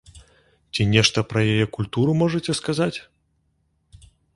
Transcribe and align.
Ці 0.73 0.87
нешта 0.93 1.23
пра 1.35 1.39
яе 1.53 1.65
культуру 1.77 2.11
можаце 2.25 2.51
сказаць? 2.65 2.95